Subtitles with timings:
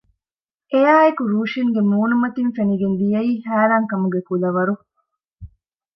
[0.71, 4.73] އެއާއެކު ރޫޝިންގެ މޫނުމަތިން ފެނިގެން ދިޔައީ ހައިރާންކަމުގެ ކުލަވަރު